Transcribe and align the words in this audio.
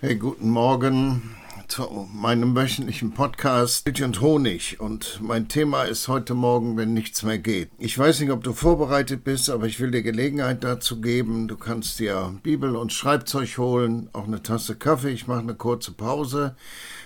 Hey, 0.00 0.14
guten 0.14 0.50
Morgen 0.50 1.34
zu 1.68 2.06
meinem 2.12 2.54
wöchentlichen 2.54 3.12
Podcast 3.12 3.86
Milch 3.86 4.02
und 4.04 4.20
Honig. 4.20 4.78
Und 4.78 5.20
mein 5.22 5.48
Thema 5.48 5.84
ist 5.84 6.06
heute 6.08 6.34
Morgen, 6.34 6.76
wenn 6.76 6.92
nichts 6.92 7.22
mehr 7.22 7.38
geht. 7.38 7.70
Ich 7.78 7.98
weiß 7.98 8.20
nicht, 8.20 8.30
ob 8.30 8.44
du 8.44 8.52
vorbereitet 8.52 9.24
bist, 9.24 9.48
aber 9.48 9.64
ich 9.64 9.80
will 9.80 9.90
dir 9.90 10.02
Gelegenheit 10.02 10.62
dazu 10.62 11.00
geben. 11.00 11.48
Du 11.48 11.56
kannst 11.56 11.98
dir 11.98 12.34
Bibel 12.42 12.76
und 12.76 12.92
Schreibzeug 12.92 13.56
holen, 13.56 14.10
auch 14.12 14.26
eine 14.26 14.42
Tasse 14.42 14.76
Kaffee. 14.76 15.12
Ich 15.12 15.28
mache 15.28 15.40
eine 15.40 15.54
kurze 15.54 15.92
Pause 15.92 16.56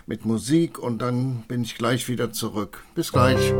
mit 0.07 0.25
Musik 0.25 0.77
und 0.77 0.99
dann 1.01 1.45
bin 1.47 1.63
ich 1.63 1.77
gleich 1.77 2.09
wieder 2.09 2.33
zurück. 2.33 2.83
Bis 2.97 3.13
gleich. 3.13 3.55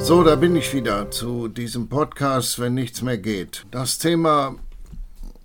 So, 0.00 0.22
da 0.22 0.36
bin 0.36 0.56
ich 0.56 0.72
wieder 0.72 1.10
zu 1.10 1.48
diesem 1.48 1.88
Podcast, 1.88 2.58
wenn 2.58 2.74
nichts 2.74 3.02
mehr 3.02 3.18
geht. 3.18 3.66
Das 3.70 3.98
Thema 3.98 4.56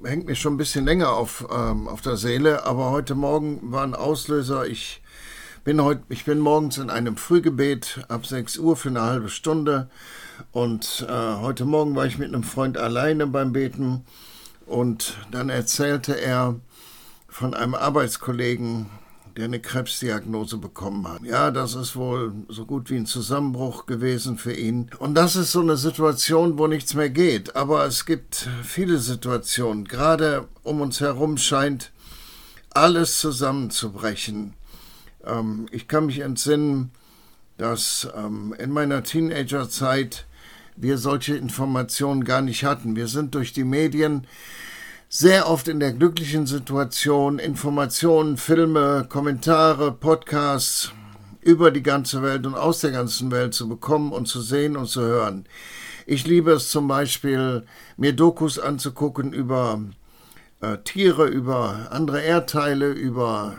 hängt 0.04 0.26
mir 0.26 0.36
schon 0.36 0.54
ein 0.54 0.58
bisschen 0.58 0.86
länger 0.86 1.10
auf, 1.14 1.46
ähm, 1.52 1.88
auf 1.88 2.02
der 2.02 2.18
Seele, 2.18 2.66
aber 2.66 2.92
heute 2.92 3.16
Morgen 3.16 3.60
war 3.72 3.84
ein 3.84 3.96
Auslöser. 3.96 4.68
Ich 4.68 5.02
bin, 5.64 5.82
heute, 5.84 6.04
ich 6.10 6.26
bin 6.26 6.40
morgens 6.40 6.78
in 6.78 6.90
einem 6.90 7.18
Frühgebet 7.18 8.06
ab 8.08 8.26
6 8.26 8.58
Uhr 8.58 8.76
für 8.76 8.90
eine 8.90 9.02
halbe 9.02 9.30
Stunde 9.30 9.90
und 10.52 11.06
äh, 11.10 11.36
heute 11.42 11.66
Morgen 11.66 11.96
war 11.96 12.06
ich 12.06 12.18
mit 12.18 12.28
einem 12.28 12.44
Freund 12.44 12.78
alleine 12.78 13.28
beim 13.28 13.52
Beten 13.52 14.06
und 14.66 15.18
dann 15.32 15.50
erzählte 15.50 16.20
er 16.20 16.56
von 17.28 17.54
einem 17.54 17.76
Arbeitskollegen, 17.76 18.90
der 19.38 19.46
eine 19.46 19.60
Krebsdiagnose 19.60 20.58
bekommen 20.58 21.08
hat. 21.08 21.24
Ja, 21.24 21.50
das 21.50 21.74
ist 21.76 21.96
wohl 21.96 22.34
so 22.50 22.66
gut 22.66 22.90
wie 22.90 22.98
ein 22.98 23.06
Zusammenbruch 23.06 23.86
gewesen 23.86 24.38
für 24.38 24.54
ihn. 24.54 24.90
Und 25.00 25.16
das 25.16 25.36
ist 25.36 25.52
so 25.52 25.62
eine 25.62 25.78
Situation, 25.78 26.58
wo 26.58 26.68
nichts 26.68 26.94
mehr 26.94 27.10
geht. 27.10 27.56
Aber 27.56 27.86
es 27.86 28.06
gibt 28.06 28.48
viele 28.64 29.00
Situationen. 29.00 29.86
Gerade 29.86 30.48
um 30.62 30.82
uns 30.82 31.00
herum 31.00 31.38
scheint 31.38 31.92
alles 32.72 33.18
zusammenzubrechen. 33.18 34.54
Ähm, 35.26 35.68
ich 35.72 35.88
kann 35.88 36.06
mich 36.06 36.20
entsinnen, 36.20 36.92
dass 37.58 38.08
ähm, 38.16 38.54
in 38.58 38.72
meiner 38.72 39.04
Teenagerzeit 39.04 40.26
wir 40.76 40.98
solche 40.98 41.36
Informationen 41.36 42.24
gar 42.24 42.42
nicht 42.42 42.64
hatten. 42.64 42.96
Wir 42.96 43.08
sind 43.08 43.36
durch 43.36 43.54
die 43.54 43.64
Medien 43.64 44.28
sehr 45.16 45.48
oft 45.48 45.68
in 45.68 45.80
der 45.80 45.94
glücklichen 45.94 46.48
Situation, 46.48 47.38
Informationen, 47.38 48.36
Filme, 48.36 49.06
Kommentare, 49.08 49.92
Podcasts 49.92 50.92
über 51.40 51.70
die 51.70 51.84
ganze 51.84 52.24
Welt 52.24 52.48
und 52.48 52.56
aus 52.56 52.80
der 52.80 52.90
ganzen 52.90 53.30
Welt 53.30 53.54
zu 53.54 53.70
bekommen 53.70 54.12
und 54.12 54.26
zu 54.28 54.42
sehen 54.42 54.76
und 54.76 54.88
zu 54.88 55.02
hören. 55.02 55.46
Ich 56.08 56.26
liebe 56.26 56.54
es 56.54 56.70
zum 56.70 56.88
Beispiel, 56.88 57.64
mir 57.96 58.14
Dokus 58.14 58.58
anzugucken 58.58 59.34
über 59.34 59.84
äh, 60.62 60.80
Tiere, 60.80 61.28
über 61.28 61.90
andere 61.92 62.24
Erdteile, 62.24 62.90
über 62.90 63.58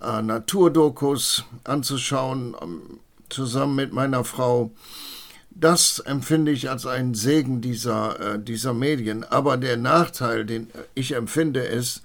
äh, 0.00 0.22
Naturdokus 0.22 1.46
anzuschauen, 1.64 2.54
ähm, 2.62 3.00
zusammen 3.28 3.74
mit 3.74 3.92
meiner 3.92 4.22
Frau. 4.22 4.70
Das 5.58 6.00
empfinde 6.00 6.52
ich 6.52 6.68
als 6.68 6.84
einen 6.84 7.14
Segen 7.14 7.62
dieser, 7.62 8.34
äh, 8.34 8.38
dieser 8.38 8.74
Medien. 8.74 9.24
Aber 9.24 9.56
der 9.56 9.78
Nachteil, 9.78 10.44
den 10.44 10.68
ich 10.94 11.12
empfinde, 11.12 11.60
ist, 11.60 12.02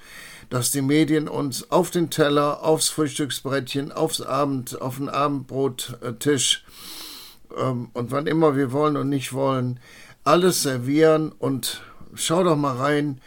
dass 0.49 0.71
die 0.71 0.81
Medien 0.81 1.27
uns 1.27 1.69
auf 1.69 1.91
den 1.91 2.09
Teller, 2.09 2.63
aufs 2.63 2.87
Frühstücksbrettchen, 2.89 3.91
aufs 3.91 4.21
Abend, 4.21 4.81
auf 4.81 4.97
den 4.97 5.09
Abendbrottisch 5.09 6.63
ähm, 7.57 7.89
und 7.93 8.11
wann 8.11 8.27
immer 8.27 8.55
wir 8.55 8.71
wollen 8.71 8.95
und 8.95 9.09
nicht 9.09 9.33
wollen, 9.33 9.81
alles 10.23 10.61
servieren 10.61 11.33
und 11.37 11.81
schau 12.13 12.43
doch 12.43 12.55
mal 12.55 12.77
rein, 12.77 13.19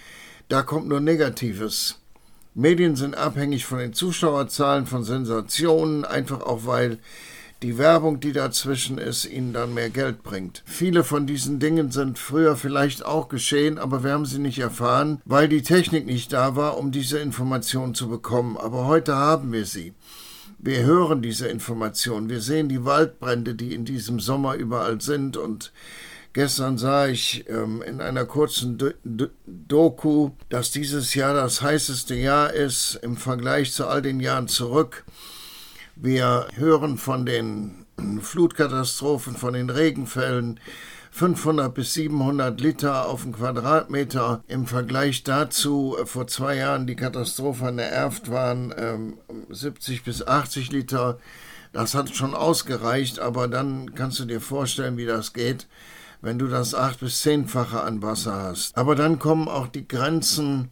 da 0.48 0.62
kommt 0.62 0.88
nur 0.88 1.00
Negatives. 1.00 1.98
Medien 2.54 2.96
sind 2.96 3.14
abhängig 3.14 3.66
von 3.66 3.78
den 3.78 3.92
Zuschauerzahlen, 3.92 4.86
von 4.86 5.04
Sensationen, 5.04 6.04
einfach 6.04 6.40
auch 6.40 6.66
weil 6.66 6.98
die 7.62 7.78
Werbung, 7.78 8.20
die 8.20 8.32
dazwischen 8.32 8.98
ist, 8.98 9.24
ihnen 9.24 9.52
dann 9.52 9.74
mehr 9.74 9.90
Geld 9.90 10.22
bringt. 10.22 10.62
Viele 10.66 11.04
von 11.04 11.26
diesen 11.26 11.60
Dingen 11.60 11.90
sind 11.90 12.18
früher 12.18 12.56
vielleicht 12.56 13.04
auch 13.04 13.28
geschehen, 13.28 13.78
aber 13.78 14.04
wir 14.04 14.12
haben 14.12 14.26
sie 14.26 14.38
nicht 14.38 14.58
erfahren, 14.58 15.20
weil 15.24 15.48
die 15.48 15.62
Technik 15.62 16.06
nicht 16.06 16.32
da 16.32 16.56
war, 16.56 16.76
um 16.76 16.92
diese 16.92 17.18
Informationen 17.18 17.94
zu 17.94 18.08
bekommen. 18.08 18.56
Aber 18.56 18.86
heute 18.86 19.16
haben 19.16 19.52
wir 19.52 19.64
sie. 19.64 19.94
Wir 20.58 20.84
hören 20.84 21.20
diese 21.20 21.48
Informationen, 21.48 22.28
wir 22.30 22.40
sehen 22.40 22.68
die 22.68 22.84
Waldbrände, 22.84 23.54
die 23.54 23.74
in 23.74 23.84
diesem 23.84 24.18
Sommer 24.18 24.54
überall 24.54 25.00
sind 25.00 25.36
und 25.36 25.72
Gestern 26.34 26.78
sah 26.78 27.06
ich 27.06 27.48
ähm, 27.48 27.80
in 27.80 28.00
einer 28.00 28.24
kurzen 28.24 28.76
D 28.76 28.94
D 29.04 29.28
Doku, 29.46 30.32
dass 30.48 30.72
dieses 30.72 31.14
Jahr 31.14 31.32
das 31.32 31.62
heißeste 31.62 32.16
Jahr 32.16 32.52
ist 32.52 32.98
im 33.02 33.16
Vergleich 33.16 33.72
zu 33.72 33.86
all 33.86 34.02
den 34.02 34.18
Jahren 34.18 34.48
zurück. 34.48 35.04
Wir 35.96 36.48
hören 36.54 36.98
von 36.98 37.24
den 37.24 37.86
Flutkatastrophen, 38.20 39.36
von 39.36 39.54
den 39.54 39.70
Regenfällen. 39.70 40.58
500 41.12 41.72
bis 41.72 41.94
700 41.94 42.60
Liter 42.60 43.08
auf 43.08 43.22
den 43.22 43.32
Quadratmeter. 43.32 44.42
Im 44.48 44.66
Vergleich 44.66 45.22
dazu 45.22 45.96
äh, 45.96 46.06
vor 46.06 46.26
zwei 46.26 46.56
Jahren 46.56 46.88
die 46.88 46.96
Katastrophe 46.96 47.66
an 47.66 47.76
der 47.76 47.92
Erft 47.92 48.32
waren 48.32 48.74
ähm, 48.76 49.18
70 49.48 50.02
bis 50.02 50.26
80 50.26 50.72
Liter. 50.72 51.20
Das 51.72 51.94
hat 51.94 52.16
schon 52.16 52.34
ausgereicht, 52.34 53.20
aber 53.20 53.46
dann 53.46 53.94
kannst 53.94 54.18
du 54.18 54.24
dir 54.24 54.40
vorstellen, 54.40 54.96
wie 54.96 55.06
das 55.06 55.32
geht, 55.32 55.68
wenn 56.20 56.40
du 56.40 56.48
das 56.48 56.74
acht 56.74 56.98
bis 56.98 57.20
zehnfache 57.20 57.80
an 57.80 58.02
Wasser 58.02 58.34
hast. 58.34 58.76
Aber 58.76 58.96
dann 58.96 59.20
kommen 59.20 59.46
auch 59.46 59.68
die 59.68 59.86
Grenzen. 59.86 60.70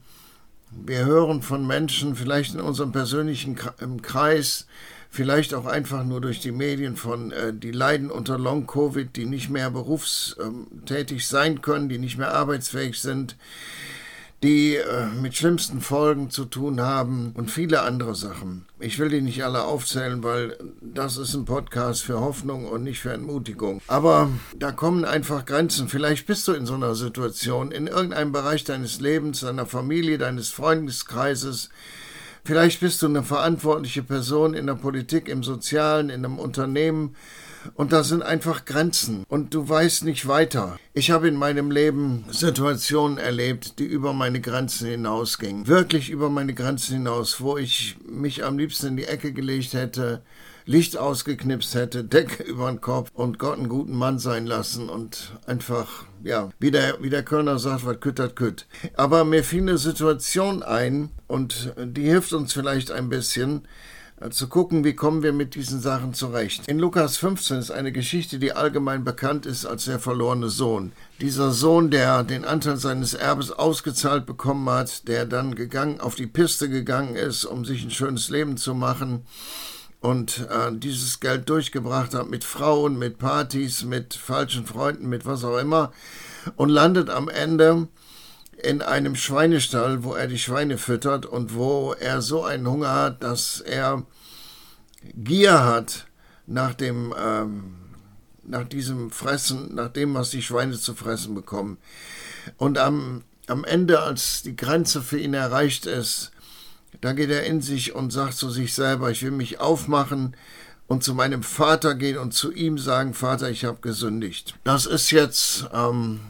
Wir 0.72 1.05
hören 1.05 1.43
von 1.43 1.65
Menschen, 1.69 2.16
vielleicht 2.16 2.55
in 2.55 2.61
unserem 2.61 2.91
persönlichen 2.91 3.56
Kreis, 4.03 4.66
vielleicht 5.12 5.53
auch 5.53 5.67
einfach 5.67 6.05
nur 6.05 6.23
durch 6.23 6.41
die 6.41 6.53
Medien 6.53 6.97
von, 6.97 7.33
äh, 7.33 7.53
die 7.53 7.71
leiden 7.71 8.11
unter 8.11 8.39
Long-Covid, 8.39 9.15
die 9.15 9.27
nicht 9.27 9.50
mehr 9.50 9.71
berufstätig 9.71 11.28
sein 11.28 11.61
können, 11.61 11.91
die 11.91 11.99
nicht 11.99 12.17
mehr 12.17 12.34
arbeitsfähig 12.34 12.99
sind, 12.99 13.37
die 14.43 14.77
äh, 14.77 15.06
mit 15.21 15.37
schlimmsten 15.37 15.83
Folgen 15.83 16.31
zu 16.31 16.47
tun 16.47 16.81
haben 16.81 17.33
und 17.34 17.50
viele 17.50 17.83
andere 17.83 18.15
Sachen. 18.15 18.65
Ich 18.81 18.99
will 18.99 19.11
die 19.11 19.21
nicht 19.21 19.45
alle 19.45 19.65
aufzählen, 19.65 20.23
weil 20.23 20.56
das 20.81 21.19
ist 21.19 21.34
ein 21.34 21.44
Podcast 21.44 22.03
für 22.05 22.19
Hoffnung 22.19 22.65
und 22.65 22.83
nicht 22.83 23.00
für 23.00 23.12
Entmutigung. 23.12 23.83
Aber 23.89 24.31
da 24.56 24.73
kommen 24.73 25.05
einfach 25.05 25.44
Grenzen. 25.44 25.89
Vielleicht 25.89 26.27
bist 26.27 26.49
du 26.49 26.53
in 26.55 26.65
so 26.65 26.75
einer 26.75 26.94
Situation, 26.94 27.71
in 27.71 27.87
irgendeinem 27.87 28.33
Bereich 28.33 28.65
deines 28.65 28.99
Lebens, 28.99 29.41
deiner 29.41 29.67
Familie, 29.67 30.17
deines 30.17 30.49
Freundeskreises, 30.49 31.69
Vielleicht 32.45 32.81
bist 32.81 33.01
du 33.03 33.07
eine 33.07 33.23
verantwortliche 33.23 34.03
Person 34.03 34.55
in 34.55 34.67
der 34.67 34.75
Politik, 34.75 35.29
im 35.29 35.45
Sozialen, 35.45 36.11
in 36.11 36.25
einem 36.25 36.39
Unternehmen 36.41 37.15
und 37.75 37.93
da 37.93 38.03
sind 38.03 38.23
einfach 38.23 38.65
Grenzen 38.65 39.25
und 39.29 39.55
du 39.55 39.69
weißt 39.69 40.05
nicht 40.05 40.27
weiter. 40.27 40.77
Ich 40.93 41.13
habe 41.13 41.29
in 41.29 41.37
meinem 41.37 41.71
Leben 41.71 42.25
Situationen 42.29 43.19
erlebt, 43.19 43.79
die 43.79 43.85
über 43.85 44.13
meine 44.13 44.41
Grenzen 44.41 44.89
hinausgingen. 44.89 45.69
Wirklich 45.69 46.11
über 46.11 46.29
meine 46.31 46.55
Grenzen 46.55 46.95
hinaus, 46.95 47.41
wo 47.41 47.57
ich 47.57 47.97
mich 48.05 48.45
am 48.45 48.59
liebsten 48.59 48.89
in 48.89 48.97
die 48.97 49.05
Ecke 49.05 49.33
gelegt 49.33 49.75
hätte, 49.75 50.23
Licht 50.65 50.97
ausgeknipst 50.97 51.75
hätte, 51.75 52.05
Decke 52.12 52.43
über 52.43 52.71
den 52.71 52.81
Kopf 52.81 53.11
und 53.15 53.39
Gott 53.39 53.59
einen 53.59 53.69
guten 53.69 53.97
Mann 53.97 54.19
sein 54.19 54.47
lassen 54.47 54.89
und 54.89 55.33
einfach, 55.47 56.05
ja, 56.23 56.50
wie 56.59 56.71
der, 56.71 57.03
wie 57.03 57.11
der 57.11 57.23
Kölner 57.23 57.59
sagt, 57.59 57.87
was 57.87 58.00
küttert 58.00 58.37
kütt. 58.37 58.67
Aber 58.97 59.25
mir 59.25 59.45
fiel 59.45 59.62
eine 59.62 59.78
Situation 59.78 60.62
ein 60.62 61.11
und 61.27 61.73
die 61.77 62.05
hilft 62.05 62.33
uns 62.33 62.53
vielleicht 62.53 62.91
ein 62.91 63.09
bisschen, 63.09 63.67
äh, 64.23 64.31
zu 64.31 64.49
gucken, 64.49 64.84
wie 64.84 64.95
kommen 64.95 65.23
wir 65.23 65.33
mit 65.33 65.55
diesen 65.55 65.81
Sachen 65.81 66.14
zurecht. 66.14 66.69
In 66.69 66.79
Lukas 66.79 67.17
15 67.17 67.59
ist 67.59 67.70
eine 67.70 67.93
Geschichte, 67.93 68.38
die 68.38 68.53
allgemein 68.53 69.05
bekannt 69.05 69.47
ist 69.47 69.67
als 69.67 69.87
der 69.87 69.99
verlorene 69.99 70.49
Sohn. 70.49 70.93
Dieser 71.20 71.50
Sohn, 71.50 71.91
der 71.91 72.23
den 72.23 72.44
Anteil 72.44 72.76
seines 72.76 73.14
Erbes 73.14 73.50
ausgezahlt 73.50 74.26
bekommen 74.26 74.69
hat, 74.70 75.09
der 75.09 75.26
dann 75.26 75.55
gegangen, 75.55 76.00
auf 76.00 76.14
die 76.14 76.26
Piste 76.26 76.69
gegangen 76.69 77.17
ist, 77.17 77.44
um 77.44 77.64
sich 77.64 77.85
ein 77.85 77.91
schönes 77.91 78.29
Leben 78.29 78.56
zu 78.56 78.75
machen 78.75 79.23
und 80.02 80.46
äh, 80.50 80.72
dieses 80.72 81.20
Geld 81.20 81.49
durchgebracht 81.49 82.12
hat 82.12 82.28
mit 82.28 82.44
Frauen, 82.44 82.99
mit 82.99 83.19
Partys, 83.19 83.84
mit 83.84 84.14
falschen 84.14 84.66
Freunden, 84.66 85.08
mit 85.08 85.25
was 85.25 85.44
auch 85.44 85.58
immer 85.58 85.93
und 86.56 86.69
landet 86.69 87.08
am 87.08 87.28
Ende 87.28 87.88
in 88.60 88.82
einem 88.82 89.14
Schweinestall, 89.14 90.04
wo 90.04 90.14
er 90.14 90.26
die 90.26 90.38
Schweine 90.38 90.76
füttert 90.76 91.25
und 91.25 91.54
wo 91.54 91.94
er 91.99 92.20
so 92.20 92.44
einen 92.44 92.69
Hunger 92.69 92.93
hat, 92.93 93.22
dass 93.22 93.60
er 93.60 94.04
Gier 95.14 95.64
hat 95.64 96.06
nach 96.46 96.75
dem 96.75 97.14
ähm, 97.16 97.75
nach 98.44 98.64
diesem 98.64 99.10
Fressen, 99.10 99.75
nach 99.75 99.88
dem, 99.88 100.14
was 100.14 100.31
die 100.31 100.43
Schweine 100.43 100.76
zu 100.76 100.94
fressen 100.94 101.34
bekommen. 101.34 101.78
Und 102.56 102.76
am, 102.76 103.22
am 103.46 103.64
Ende, 103.64 104.00
als 104.00 104.43
die 104.43 104.56
Grenze 104.56 105.00
für 105.00 105.19
ihn 105.19 105.34
erreicht 105.34 105.87
ist, 105.87 106.32
Da 107.02 107.12
geht 107.14 107.31
er 107.31 107.43
in 107.43 107.60
sich 107.60 107.96
und 107.96 108.12
sagt 108.12 108.34
zu 108.34 108.49
sich 108.49 108.75
selber, 108.75 109.10
ich 109.10 109.22
will 109.25 109.32
mich 109.32 109.58
aufmachen 109.58 110.37
und 110.87 111.02
zu 111.02 111.14
meinem 111.14 111.43
Vater 111.43 111.96
gehen 111.96 112.16
und 112.16 112.32
zu 112.32 112.52
ihm 112.52 112.78
sagen, 112.78 113.12
Vater, 113.12 113.50
ich 113.50 113.64
habe 113.64 113.81
gesündigt. 113.81 114.54
Das 114.62 114.87
ist 114.87 115.10
jetzt 115.10 115.69
ähm, 115.75 116.20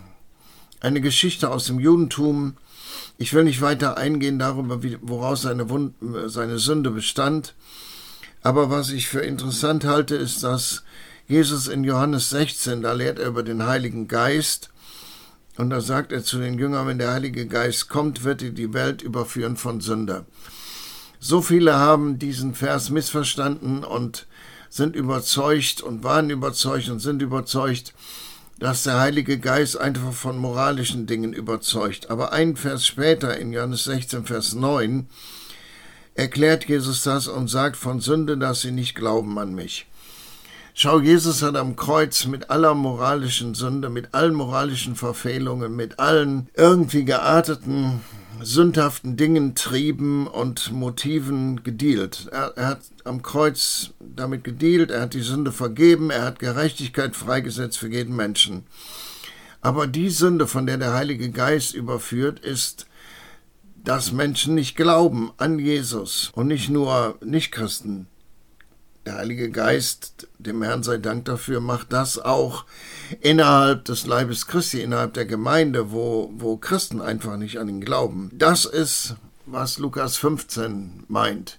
eine 0.81 1.03
Geschichte 1.03 1.51
aus 1.51 1.67
dem 1.67 1.79
Judentum. 1.79 2.57
Ich 3.19 3.35
will 3.35 3.45
nicht 3.45 3.61
weiter 3.61 3.99
eingehen 3.99 4.39
darüber, 4.39 4.81
woraus 5.03 5.43
seine, 5.43 5.69
Wund 5.69 5.95
seine 6.27 6.59
Sünde 6.59 6.91
bestand. 6.91 7.55
Aber 8.43 8.71
was 8.71 8.89
ich 8.91 9.09
für 9.09 9.21
interessant 9.21 9.85
halte, 9.85 10.17
ist, 10.17 10.43
dass 10.43 10.85
Jesus 11.29 11.69
in 11.69 11.85
Johannes 11.85 12.31
16, 12.31 12.81
da 12.81 12.95
lehrt 12.95 13.19
er 13.19 13.29
über 13.29 13.43
den 13.43 13.67
Heiligen 13.67 14.09
Geist. 14.09 14.71
Und 15.59 15.69
da 15.69 15.83
sagt 15.83 16.13
er 16.13 16.25
zu 16.25 16.39
den 16.39 16.59
Jüngern, 16.59 16.87
wenn 16.87 16.99
der 16.99 17.13
Heilige 17.13 17.47
Geist 17.47 17.91
kommt, 17.91 18.25
wird 18.25 18.41
er 18.41 18.51
die 18.51 18.73
Welt 18.73 19.03
überführen 19.03 19.59
von 19.59 19.83
Sünder. 19.83 20.25
So 21.25 21.41
viele 21.41 21.77
haben 21.77 22.19
diesen 22.19 22.53
Vers 22.53 22.91
missverstanden 22.91 23.85
und 23.85 24.27
sind 24.69 24.97
überzeugt 24.97 25.81
und 25.81 26.03
waren 26.03 26.31
überzeugt 26.31 26.89
und 26.89 26.99
sind 26.99 27.23
überzeugt, 27.23 27.95
dass 28.59 28.83
der 28.83 28.99
Heilige 28.99 29.39
Geist 29.39 29.79
einfach 29.79 30.13
von 30.13 30.37
moralischen 30.37 31.07
Dingen 31.07 31.33
überzeugt. 31.33 32.11
Aber 32.11 32.33
ein 32.33 32.57
Vers 32.57 32.85
später, 32.85 33.39
in 33.39 33.53
Johannes 33.53 33.85
16, 33.85 34.25
Vers 34.25 34.55
9, 34.55 35.07
erklärt 36.17 36.65
Jesus 36.69 37.05
das 37.05 37.29
und 37.29 37.47
sagt 37.47 37.77
von 37.77 38.01
Sünde, 38.01 38.37
dass 38.37 38.63
sie 38.63 38.73
nicht 38.73 38.97
glauben 38.97 39.39
an 39.39 39.55
mich. 39.55 39.87
Schau, 40.75 41.01
Jesus 41.01 41.43
hat 41.43 41.55
am 41.57 41.77
Kreuz 41.77 42.25
mit 42.25 42.49
aller 42.49 42.75
moralischen 42.75 43.55
Sünde, 43.55 43.91
mit 43.91 44.15
allen 44.15 44.33
moralischen 44.33 44.97
Verfehlungen, 44.97 45.77
mit 45.77 45.99
allen 45.99 46.49
irgendwie 46.55 47.05
gearteten, 47.05 48.01
sündhaften 48.41 49.19
Dingen, 49.19 49.55
Trieben 49.55 50.27
und 50.27 50.73
Motiven 50.73 51.63
gedealt. 51.63 52.29
Er, 52.33 52.55
er, 52.57 52.67
hat 52.69 52.81
am 53.05 53.23
Kreuz 53.23 53.91
damit 54.01 54.45
gedealt, 54.45 54.91
er 54.91 55.03
hat 55.03 55.13
die 55.13 55.21
Sünde 55.21 55.53
vergeben, 55.53 56.09
er 56.09 56.23
hat 56.23 56.39
Gerechtigkeit 56.39 57.17
freigesetzt 57.17 57.79
für 57.79 57.91
jeden 57.91 58.17
Menschen. 58.17 58.65
Aber 59.61 59.87
die 59.87 60.09
Sünde, 60.09 60.47
von 60.47 60.67
der 60.67 60.79
der 60.79 60.95
Heilige 60.95 61.31
Geist 61.31 61.75
überführt, 61.75 62.41
ist 62.41 62.87
dass 63.85 64.13
Menschen 64.13 64.55
nicht 64.55 64.77
glauben 64.77 65.33
an 65.39 65.59
Jesus 65.59 66.31
und 66.35 66.47
nicht 66.47 66.71
nur 66.71 67.19
Nichtchristen. 67.21 68.07
Der 69.05 69.15
Heilige 69.15 69.51
Geist, 69.51 70.29
dem 70.39 70.63
Herrn 70.63 70.85
sei 70.85 70.97
Dank 70.99 71.25
dafür, 71.25 71.61
macht 71.61 71.93
das 71.93 72.21
auch 72.21 72.65
innerhalb 73.21 73.85
des 73.85 74.07
Leibes 74.07 74.47
Christi, 74.47 74.81
innerhalb 74.81 75.15
der 75.15 75.27
Gemeinde, 75.27 75.91
wo, 75.91 76.31
wo 76.37 76.57
Christen 76.57 77.01
einfach 77.01 77.37
nicht 77.37 77.59
an 77.59 77.69
ihn 77.69 77.81
glauben. 77.81 78.31
Das 78.33 78.65
ist, 78.65 79.17
was 79.45 79.79
Lukas 79.79 80.17
15 80.19 81.05
meint. 81.09 81.59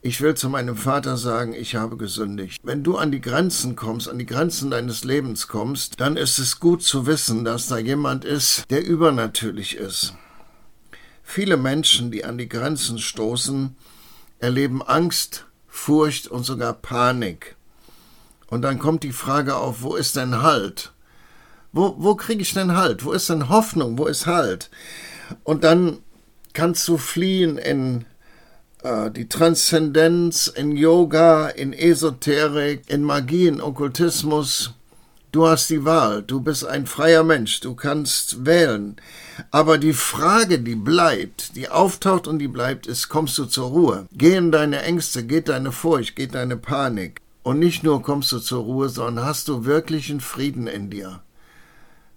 Ich 0.00 0.22
will 0.22 0.34
zu 0.34 0.48
meinem 0.48 0.76
Vater 0.76 1.18
sagen, 1.18 1.52
ich 1.52 1.76
habe 1.76 1.98
gesündigt. 1.98 2.58
Wenn 2.64 2.82
du 2.82 2.96
an 2.96 3.12
die 3.12 3.20
Grenzen 3.20 3.76
kommst, 3.76 4.08
an 4.08 4.18
die 4.18 4.26
Grenzen 4.26 4.70
deines 4.70 5.04
Lebens 5.04 5.48
kommst, 5.48 6.00
dann 6.00 6.16
ist 6.16 6.38
es 6.38 6.58
gut 6.58 6.82
zu 6.82 7.06
wissen, 7.06 7.44
dass 7.44 7.68
da 7.68 7.76
jemand 7.76 8.24
ist, 8.24 8.64
der 8.70 8.84
übernatürlich 8.84 9.76
ist. 9.76 10.14
Viele 11.22 11.58
Menschen, 11.58 12.10
die 12.10 12.24
an 12.24 12.38
die 12.38 12.48
Grenzen 12.48 12.98
stoßen, 12.98 13.76
erleben 14.40 14.82
Angst, 14.82 15.46
Furcht 15.74 16.28
und 16.28 16.44
sogar 16.44 16.74
Panik. 16.74 17.56
Und 18.48 18.60
dann 18.60 18.78
kommt 18.78 19.04
die 19.04 19.12
Frage 19.12 19.56
auf, 19.56 19.80
wo 19.80 19.96
ist 19.96 20.16
denn 20.16 20.42
Halt? 20.42 20.92
Wo, 21.72 21.94
wo 21.96 22.14
kriege 22.14 22.42
ich 22.42 22.52
denn 22.52 22.76
Halt? 22.76 23.06
Wo 23.06 23.12
ist 23.12 23.30
denn 23.30 23.48
Hoffnung? 23.48 23.96
Wo 23.96 24.04
ist 24.04 24.26
Halt? 24.26 24.70
Und 25.44 25.64
dann 25.64 26.00
kannst 26.52 26.86
du 26.86 26.98
fliehen 26.98 27.56
in 27.56 28.04
äh, 28.82 29.10
die 29.10 29.30
Transzendenz, 29.30 30.46
in 30.46 30.76
Yoga, 30.76 31.48
in 31.48 31.72
Esoterik, 31.72 32.90
in 32.90 33.02
Magie, 33.02 33.46
in 33.46 33.62
Okkultismus. 33.62 34.74
Du 35.32 35.46
hast 35.46 35.70
die 35.70 35.86
Wahl, 35.86 36.22
du 36.22 36.42
bist 36.42 36.66
ein 36.66 36.86
freier 36.86 37.24
Mensch, 37.24 37.60
du 37.60 37.74
kannst 37.74 38.44
wählen. 38.44 38.96
Aber 39.50 39.78
die 39.78 39.94
Frage, 39.94 40.58
die 40.58 40.74
bleibt, 40.74 41.56
die 41.56 41.70
auftaucht 41.70 42.26
und 42.26 42.38
die 42.38 42.48
bleibt, 42.48 42.86
ist, 42.86 43.08
kommst 43.08 43.38
du 43.38 43.46
zur 43.46 43.68
Ruhe? 43.68 44.06
Gehen 44.12 44.52
deine 44.52 44.82
Ängste, 44.82 45.24
geht 45.24 45.48
deine 45.48 45.72
Furcht, 45.72 46.16
geht 46.16 46.34
deine 46.34 46.58
Panik? 46.58 47.22
Und 47.42 47.60
nicht 47.60 47.82
nur 47.82 48.02
kommst 48.02 48.30
du 48.32 48.40
zur 48.40 48.64
Ruhe, 48.64 48.90
sondern 48.90 49.24
hast 49.24 49.48
du 49.48 49.64
wirklichen 49.64 50.20
Frieden 50.20 50.66
in 50.66 50.90
dir. 50.90 51.22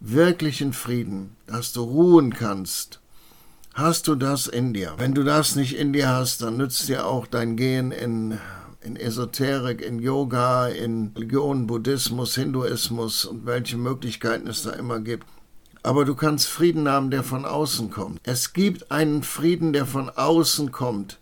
Wirklichen 0.02 0.74
Frieden, 0.74 1.38
dass 1.48 1.72
du 1.72 1.84
ruhen 1.84 2.34
kannst. 2.34 3.00
Hast 3.74 4.10
du 4.10 4.16
das 4.16 4.48
in 4.48 4.74
dir? 4.74 4.94
Wenn 4.98 5.14
du 5.14 5.24
das 5.24 5.56
nicht 5.56 5.78
in 5.78 5.94
dir 5.94 6.10
hast, 6.10 6.42
dann 6.42 6.58
nützt 6.58 6.90
dir 6.90 7.08
auch 7.08 7.28
dein 7.28 7.56
Gehen 7.56 7.94
in 7.94 8.40
in 8.86 8.96
Esoterik, 8.96 9.82
in 9.82 10.00
Yoga, 10.00 10.68
in 10.68 11.12
Religion, 11.16 11.66
Buddhismus, 11.68 12.36
Hinduismus 12.36 13.26
und 13.26 13.46
welche 13.46 13.78
Möglichkeiten 13.78 14.48
es 14.48 14.64
da 14.64 14.72
immer 14.72 15.00
gibt. 15.00 15.26
Aber 15.84 16.06
du 16.06 16.16
kannst 16.16 16.48
Frieden 16.48 16.88
haben, 16.88 17.12
der 17.12 17.24
von 17.24 17.46
außen 17.46 17.92
kommt. 17.92 18.20
Es 18.24 18.54
gibt 18.54 18.92
einen 18.92 19.24
Frieden, 19.24 19.74
der 19.74 19.86
von 19.86 20.10
außen 20.10 20.72
kommt. 20.72 21.20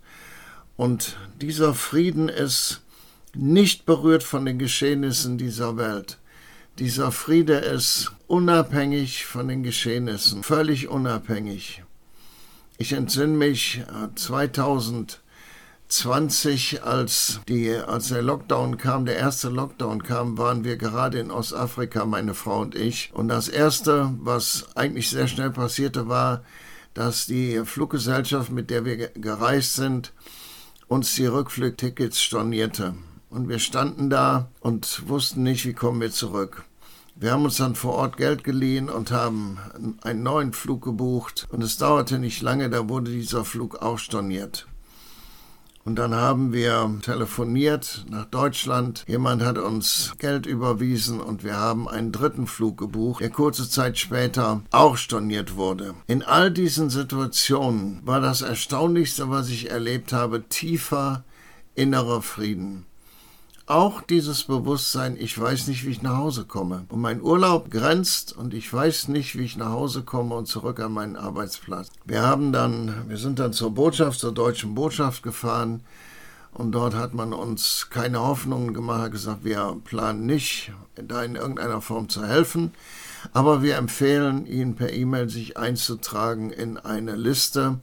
Und 0.76 1.16
dieser 1.40 1.74
Frieden 1.74 2.28
ist 2.28 2.80
nicht 3.34 3.86
berührt 3.86 4.22
von 4.22 4.44
den 4.44 4.58
Geschehnissen 4.58 5.38
dieser 5.38 5.76
Welt. 5.76 6.18
Dieser 6.78 7.12
Friede 7.12 7.54
ist 7.54 8.12
unabhängig 8.26 9.26
von 9.26 9.48
den 9.48 9.62
Geschehnissen, 9.62 10.42
völlig 10.42 10.88
unabhängig. 10.88 11.82
Ich 12.78 12.92
entsinne 12.92 13.36
mich 13.36 13.82
2000 14.16 15.12
äh, 15.12 15.23
20, 15.88 16.82
als, 16.82 17.40
die, 17.48 17.74
als 17.74 18.08
der 18.08 18.22
Lockdown 18.22 18.78
kam, 18.78 19.04
der 19.04 19.16
erste 19.16 19.48
Lockdown 19.48 20.02
kam, 20.02 20.38
waren 20.38 20.64
wir 20.64 20.76
gerade 20.76 21.18
in 21.18 21.30
Ostafrika, 21.30 22.04
meine 22.04 22.34
Frau 22.34 22.60
und 22.60 22.74
ich. 22.74 23.10
Und 23.12 23.28
das 23.28 23.48
Erste, 23.48 24.12
was 24.18 24.66
eigentlich 24.74 25.10
sehr 25.10 25.28
schnell 25.28 25.50
passierte, 25.50 26.08
war, 26.08 26.42
dass 26.94 27.26
die 27.26 27.62
Fluggesellschaft, 27.64 28.50
mit 28.50 28.70
der 28.70 28.84
wir 28.84 29.08
gereist 29.08 29.74
sind, 29.74 30.12
uns 30.88 31.14
die 31.14 31.26
Rückflugtickets 31.26 32.20
stornierte. 32.20 32.94
Und 33.30 33.48
wir 33.48 33.58
standen 33.58 34.10
da 34.10 34.48
und 34.60 35.08
wussten 35.08 35.42
nicht, 35.42 35.66
wie 35.66 35.72
kommen 35.74 36.00
wir 36.00 36.12
zurück. 36.12 36.64
Wir 37.16 37.32
haben 37.32 37.44
uns 37.44 37.58
dann 37.58 37.74
vor 37.76 37.94
Ort 37.94 38.16
Geld 38.16 38.42
geliehen 38.42 38.88
und 38.88 39.12
haben 39.12 39.58
einen 40.02 40.22
neuen 40.22 40.52
Flug 40.52 40.82
gebucht. 40.82 41.46
Und 41.50 41.62
es 41.62 41.78
dauerte 41.78 42.18
nicht 42.18 42.42
lange, 42.42 42.70
da 42.70 42.88
wurde 42.88 43.10
dieser 43.10 43.44
Flug 43.44 43.82
auch 43.82 43.98
storniert. 43.98 44.66
Und 45.84 45.96
dann 45.96 46.14
haben 46.14 46.52
wir 46.52 46.98
telefoniert 47.02 48.06
nach 48.08 48.24
Deutschland. 48.24 49.04
Jemand 49.06 49.42
hat 49.42 49.58
uns 49.58 50.14
Geld 50.18 50.46
überwiesen 50.46 51.20
und 51.20 51.44
wir 51.44 51.56
haben 51.56 51.88
einen 51.88 52.10
dritten 52.10 52.46
Flug 52.46 52.78
gebucht, 52.78 53.20
der 53.20 53.30
kurze 53.30 53.68
Zeit 53.68 53.98
später 53.98 54.62
auch 54.70 54.96
storniert 54.96 55.56
wurde. 55.56 55.94
In 56.06 56.22
all 56.22 56.50
diesen 56.50 56.88
Situationen 56.88 58.00
war 58.04 58.20
das 58.20 58.40
Erstaunlichste, 58.40 59.28
was 59.28 59.50
ich 59.50 59.70
erlebt 59.70 60.14
habe, 60.14 60.48
tiefer 60.48 61.22
innerer 61.74 62.22
Frieden 62.22 62.86
auch 63.66 64.02
dieses 64.02 64.44
Bewusstsein, 64.44 65.16
ich 65.18 65.38
weiß 65.38 65.68
nicht, 65.68 65.86
wie 65.86 65.90
ich 65.90 66.02
nach 66.02 66.18
Hause 66.18 66.44
komme. 66.44 66.84
Und 66.88 67.00
mein 67.00 67.22
Urlaub 67.22 67.70
grenzt 67.70 68.36
und 68.36 68.52
ich 68.52 68.70
weiß 68.70 69.08
nicht, 69.08 69.38
wie 69.38 69.44
ich 69.44 69.56
nach 69.56 69.70
Hause 69.70 70.02
komme 70.02 70.34
und 70.34 70.46
zurück 70.46 70.80
an 70.80 70.92
meinen 70.92 71.16
Arbeitsplatz. 71.16 71.88
Wir 72.04 72.22
haben 72.22 72.52
dann, 72.52 73.08
wir 73.08 73.16
sind 73.16 73.38
dann 73.38 73.52
zur 73.52 73.72
Botschaft, 73.74 74.20
zur 74.20 74.32
deutschen 74.32 74.74
Botschaft 74.74 75.22
gefahren 75.22 75.82
und 76.52 76.72
dort 76.72 76.94
hat 76.94 77.14
man 77.14 77.32
uns 77.32 77.88
keine 77.90 78.20
Hoffnungen 78.20 78.74
gemacht, 78.74 79.02
hat 79.02 79.12
gesagt, 79.12 79.44
wir 79.44 79.76
planen 79.84 80.26
nicht, 80.26 80.72
da 80.94 81.24
in 81.24 81.34
irgendeiner 81.34 81.80
Form 81.80 82.08
zu 82.08 82.26
helfen. 82.26 82.72
Aber 83.32 83.62
wir 83.62 83.76
empfehlen 83.76 84.46
Ihnen 84.46 84.76
per 84.76 84.92
E-Mail 84.92 85.30
sich 85.30 85.56
einzutragen 85.56 86.50
in 86.50 86.76
eine 86.76 87.16
Liste, 87.16 87.80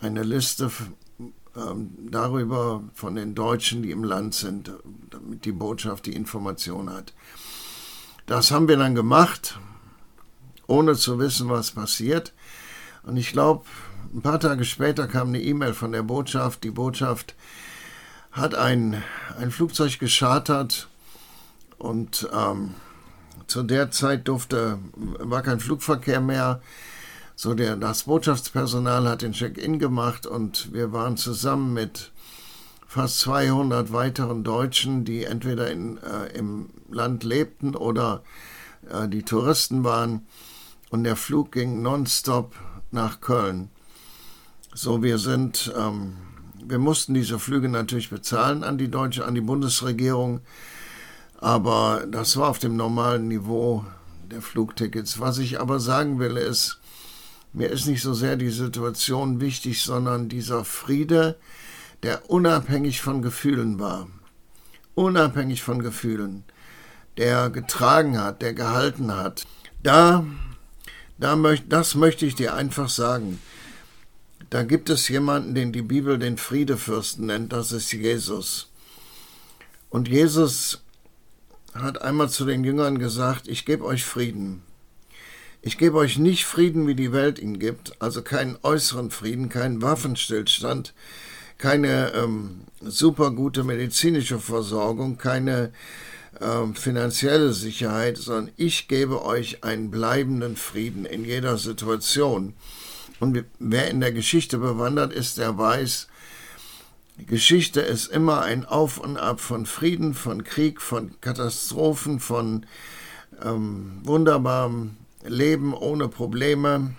eine 0.00 0.22
Liste 0.22 0.70
darüber 2.10 2.82
von 2.94 3.14
den 3.14 3.34
Deutschen, 3.34 3.82
die 3.82 3.90
im 3.90 4.04
Land 4.04 4.34
sind, 4.34 4.72
damit 5.10 5.44
die 5.44 5.52
Botschaft 5.52 6.06
die 6.06 6.14
Information 6.14 6.90
hat. 6.90 7.12
Das 8.26 8.50
haben 8.50 8.68
wir 8.68 8.76
dann 8.76 8.94
gemacht, 8.94 9.58
ohne 10.66 10.94
zu 10.94 11.18
wissen, 11.18 11.48
was 11.48 11.70
passiert. 11.70 12.34
Und 13.02 13.16
ich 13.16 13.32
glaube, 13.32 13.64
ein 14.12 14.22
paar 14.22 14.40
Tage 14.40 14.64
später 14.64 15.06
kam 15.06 15.28
eine 15.28 15.42
E-Mail 15.42 15.74
von 15.74 15.92
der 15.92 16.02
Botschaft. 16.02 16.64
Die 16.64 16.70
Botschaft 16.70 17.34
hat 18.32 18.54
ein, 18.54 19.02
ein 19.38 19.50
Flugzeug 19.50 19.98
geschartert 19.98 20.88
und 21.78 22.28
ähm, 22.32 22.74
zu 23.46 23.62
der 23.62 23.90
Zeit 23.90 24.28
durfte, 24.28 24.78
war 24.94 25.42
kein 25.42 25.60
Flugverkehr 25.60 26.20
mehr. 26.20 26.60
So, 27.40 27.54
der, 27.54 27.76
das 27.76 28.02
Botschaftspersonal 28.02 29.08
hat 29.08 29.22
den 29.22 29.30
Check-in 29.30 29.78
gemacht 29.78 30.26
und 30.26 30.72
wir 30.72 30.92
waren 30.92 31.16
zusammen 31.16 31.72
mit 31.72 32.10
fast 32.84 33.20
200 33.20 33.92
weiteren 33.92 34.42
Deutschen, 34.42 35.04
die 35.04 35.22
entweder 35.22 35.70
in, 35.70 35.98
äh, 35.98 36.36
im 36.36 36.70
Land 36.90 37.22
lebten 37.22 37.76
oder 37.76 38.24
äh, 38.90 39.06
die 39.06 39.22
Touristen 39.22 39.84
waren. 39.84 40.26
Und 40.90 41.04
der 41.04 41.14
Flug 41.14 41.52
ging 41.52 41.80
nonstop 41.80 42.56
nach 42.90 43.20
Köln. 43.20 43.70
So, 44.74 45.04
wir 45.04 45.18
sind, 45.18 45.72
ähm, 45.78 46.16
wir 46.60 46.80
mussten 46.80 47.14
diese 47.14 47.38
Flüge 47.38 47.68
natürlich 47.68 48.10
bezahlen 48.10 48.64
an 48.64 48.78
die 48.78 48.90
deutsche, 48.90 49.24
an 49.24 49.36
die 49.36 49.40
Bundesregierung, 49.40 50.40
aber 51.40 52.04
das 52.10 52.36
war 52.36 52.48
auf 52.48 52.58
dem 52.58 52.74
normalen 52.74 53.28
Niveau 53.28 53.84
der 54.28 54.42
Flugtickets. 54.42 55.20
Was 55.20 55.38
ich 55.38 55.60
aber 55.60 55.78
sagen 55.78 56.18
will, 56.18 56.36
ist, 56.36 56.80
mir 57.52 57.70
ist 57.70 57.86
nicht 57.86 58.02
so 58.02 58.14
sehr 58.14 58.36
die 58.36 58.50
Situation 58.50 59.40
wichtig, 59.40 59.82
sondern 59.82 60.28
dieser 60.28 60.64
Friede, 60.64 61.36
der 62.02 62.30
unabhängig 62.30 63.00
von 63.00 63.22
Gefühlen 63.22 63.78
war. 63.78 64.08
Unabhängig 64.94 65.62
von 65.62 65.80
Gefühlen. 65.80 66.44
Der 67.16 67.50
getragen 67.50 68.20
hat, 68.20 68.42
der 68.42 68.54
gehalten 68.54 69.14
hat. 69.14 69.46
Da, 69.82 70.24
da 71.18 71.36
möcht, 71.36 71.64
das 71.68 71.94
möchte 71.94 72.26
ich 72.26 72.34
dir 72.34 72.54
einfach 72.54 72.88
sagen. 72.88 73.40
Da 74.50 74.62
gibt 74.62 74.88
es 74.88 75.08
jemanden, 75.08 75.54
den 75.54 75.72
die 75.72 75.82
Bibel 75.82 76.18
den 76.18 76.38
Friedefürsten 76.38 77.26
nennt, 77.26 77.52
das 77.52 77.72
ist 77.72 77.92
Jesus. 77.92 78.68
Und 79.90 80.08
Jesus 80.08 80.80
hat 81.74 82.02
einmal 82.02 82.30
zu 82.30 82.44
den 82.44 82.64
Jüngern 82.64 82.98
gesagt, 82.98 83.48
ich 83.48 83.64
gebe 83.64 83.84
euch 83.84 84.04
Frieden. 84.04 84.62
Ich 85.60 85.76
gebe 85.76 85.96
euch 85.96 86.18
nicht 86.18 86.44
Frieden, 86.44 86.86
wie 86.86 86.94
die 86.94 87.12
Welt 87.12 87.40
ihn 87.40 87.58
gibt, 87.58 88.00
also 88.00 88.22
keinen 88.22 88.56
äußeren 88.62 89.10
Frieden, 89.10 89.48
keinen 89.48 89.82
Waffenstillstand, 89.82 90.94
keine 91.58 92.12
ähm, 92.14 92.60
super 92.80 93.32
gute 93.32 93.64
medizinische 93.64 94.38
Versorgung, 94.38 95.18
keine 95.18 95.72
ähm, 96.40 96.76
finanzielle 96.76 97.52
Sicherheit, 97.52 98.18
sondern 98.18 98.52
ich 98.56 98.86
gebe 98.86 99.24
euch 99.24 99.64
einen 99.64 99.90
bleibenden 99.90 100.56
Frieden 100.56 101.04
in 101.04 101.24
jeder 101.24 101.58
Situation. 101.58 102.54
Und 103.18 103.44
wer 103.58 103.90
in 103.90 104.00
der 104.00 104.12
Geschichte 104.12 104.58
bewandert 104.58 105.12
ist, 105.12 105.38
der 105.38 105.58
weiß, 105.58 106.06
Geschichte 107.26 107.80
ist 107.80 108.06
immer 108.06 108.42
ein 108.42 108.64
Auf 108.64 108.98
und 108.98 109.16
Ab 109.16 109.40
von 109.40 109.66
Frieden, 109.66 110.14
von 110.14 110.44
Krieg, 110.44 110.80
von 110.80 111.20
Katastrophen, 111.20 112.20
von 112.20 112.64
ähm, 113.44 114.00
wunderbarem 114.04 114.96
Leben 115.24 115.74
ohne 115.74 116.08
Probleme. 116.08 116.94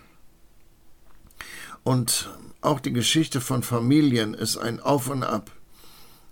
Und 1.83 2.29
auch 2.61 2.79
die 2.79 2.93
Geschichte 2.93 3.41
von 3.41 3.63
Familien 3.63 4.33
ist 4.33 4.57
ein 4.57 4.79
Auf 4.79 5.09
und 5.09 5.23
Ab 5.23 5.51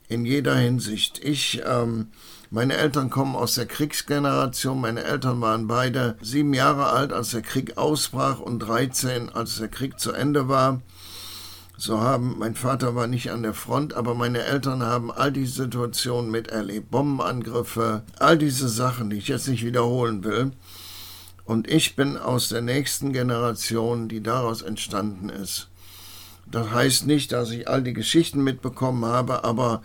in 0.09 0.25
jeder 0.25 0.55
Hinsicht. 0.55 1.19
Ich, 1.23 1.61
ähm, 1.65 2.07
meine 2.49 2.77
Eltern 2.77 3.09
kommen 3.09 3.35
aus 3.35 3.55
der 3.55 3.65
Kriegsgeneration. 3.65 4.79
Meine 4.79 5.03
Eltern 5.03 5.41
waren 5.41 5.67
beide 5.67 6.17
sieben 6.21 6.53
Jahre 6.53 6.87
alt, 6.87 7.11
als 7.11 7.31
der 7.31 7.41
Krieg 7.41 7.77
ausbrach 7.77 8.39
und 8.39 8.59
13, 8.59 9.29
als 9.29 9.57
der 9.57 9.67
Krieg 9.67 9.99
zu 9.99 10.13
Ende 10.13 10.47
war. 10.47 10.81
So 11.77 11.99
haben, 11.99 12.37
mein 12.39 12.55
Vater 12.55 12.95
war 12.95 13.05
nicht 13.05 13.31
an 13.31 13.43
der 13.43 13.53
Front, 13.53 13.93
aber 13.93 14.15
meine 14.15 14.43
Eltern 14.43 14.81
haben 14.81 15.11
all 15.11 15.31
diese 15.31 15.63
Situationen 15.63 16.31
miterlebt. 16.31 16.89
Bombenangriffe, 16.89 18.03
all 18.17 18.37
diese 18.37 18.67
Sachen, 18.67 19.09
die 19.09 19.17
ich 19.17 19.27
jetzt 19.27 19.47
nicht 19.47 19.63
wiederholen 19.63 20.23
will. 20.23 20.53
Und 21.47 21.69
ich 21.69 21.95
bin 21.95 22.17
aus 22.17 22.49
der 22.49 22.61
nächsten 22.61 23.13
Generation, 23.13 24.09
die 24.09 24.21
daraus 24.21 24.61
entstanden 24.61 25.29
ist. 25.29 25.69
Das 26.45 26.71
heißt 26.71 27.07
nicht, 27.07 27.31
dass 27.31 27.51
ich 27.51 27.69
all 27.69 27.81
die 27.81 27.93
Geschichten 27.93 28.43
mitbekommen 28.43 29.05
habe, 29.05 29.45
aber 29.45 29.81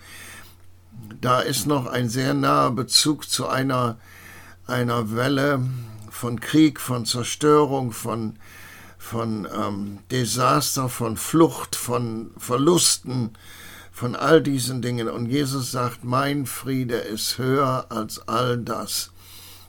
da 1.21 1.40
ist 1.40 1.66
noch 1.66 1.87
ein 1.87 2.09
sehr 2.09 2.35
naher 2.35 2.73
Bezug 2.73 3.31
zu 3.31 3.47
einer, 3.47 3.97
einer 4.66 5.14
Welle 5.14 5.64
von 6.11 6.40
Krieg, 6.40 6.81
von 6.81 7.07
Zerstörung, 7.07 7.92
von 7.92 8.37
von 8.99 9.49
ähm, 9.52 9.99
Desaster, 10.12 10.88
von 10.88 11.16
Flucht, 11.16 11.75
von 11.75 12.31
Verlusten, 12.38 13.31
von 13.90 14.14
all 14.14 14.40
diesen 14.40 14.81
Dingen. 14.81 15.09
Und 15.09 15.26
Jesus 15.26 15.73
sagt, 15.73 16.04
mein 16.04 16.47
Friede 16.47 16.97
ist 16.97 17.37
höher 17.37 17.87
als 17.90 18.26
all 18.28 18.59
das. 18.59 19.11